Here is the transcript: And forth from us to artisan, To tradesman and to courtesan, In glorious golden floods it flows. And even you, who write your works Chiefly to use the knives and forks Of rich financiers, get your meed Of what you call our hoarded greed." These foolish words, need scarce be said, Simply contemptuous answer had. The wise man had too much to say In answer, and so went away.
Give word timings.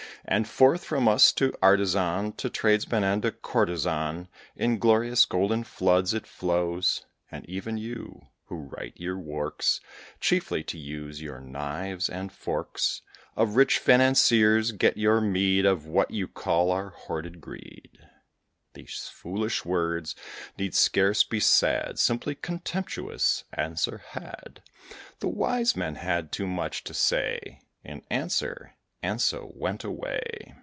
And 0.23 0.47
forth 0.47 0.85
from 0.85 1.07
us 1.07 1.31
to 1.33 1.51
artisan, 1.63 2.33
To 2.33 2.49
tradesman 2.49 3.03
and 3.03 3.23
to 3.23 3.31
courtesan, 3.31 4.29
In 4.55 4.77
glorious 4.77 5.25
golden 5.25 5.63
floods 5.63 6.13
it 6.13 6.27
flows. 6.27 7.05
And 7.31 7.43
even 7.49 7.77
you, 7.77 8.27
who 8.45 8.69
write 8.71 8.93
your 8.95 9.17
works 9.17 9.81
Chiefly 10.21 10.63
to 10.65 10.77
use 10.77 11.19
the 11.19 11.41
knives 11.41 12.07
and 12.07 12.31
forks 12.31 13.01
Of 13.35 13.55
rich 13.55 13.79
financiers, 13.79 14.71
get 14.71 14.95
your 14.95 15.21
meed 15.21 15.65
Of 15.65 15.87
what 15.87 16.11
you 16.11 16.27
call 16.27 16.71
our 16.71 16.91
hoarded 16.91 17.41
greed." 17.41 17.97
These 18.75 19.09
foolish 19.11 19.65
words, 19.65 20.15
need 20.57 20.75
scarce 20.75 21.23
be 21.23 21.39
said, 21.41 21.97
Simply 21.97 22.35
contemptuous 22.35 23.43
answer 23.53 24.03
had. 24.11 24.61
The 25.19 25.29
wise 25.29 25.75
man 25.75 25.95
had 25.95 26.31
too 26.31 26.47
much 26.47 26.83
to 26.85 26.93
say 26.93 27.63
In 27.83 28.03
answer, 28.11 28.75
and 29.03 29.19
so 29.19 29.51
went 29.55 29.83
away. 29.83 30.53